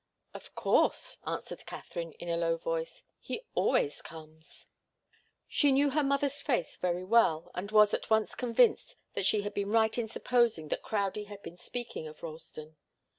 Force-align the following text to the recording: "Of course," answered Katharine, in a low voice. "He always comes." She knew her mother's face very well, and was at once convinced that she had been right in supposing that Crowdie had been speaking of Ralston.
"Of 0.33 0.55
course," 0.55 1.17
answered 1.27 1.67
Katharine, 1.67 2.13
in 2.13 2.27
a 2.27 2.35
low 2.35 2.57
voice. 2.57 3.03
"He 3.19 3.43
always 3.53 4.01
comes." 4.01 4.65
She 5.47 5.71
knew 5.71 5.91
her 5.91 6.01
mother's 6.01 6.41
face 6.41 6.75
very 6.75 7.03
well, 7.03 7.51
and 7.53 7.69
was 7.69 7.93
at 7.93 8.09
once 8.09 8.33
convinced 8.33 8.97
that 9.13 9.27
she 9.27 9.43
had 9.43 9.53
been 9.53 9.69
right 9.69 9.95
in 9.95 10.07
supposing 10.07 10.69
that 10.69 10.81
Crowdie 10.81 11.25
had 11.25 11.43
been 11.43 11.55
speaking 11.55 12.07
of 12.07 12.23
Ralston. 12.23 12.77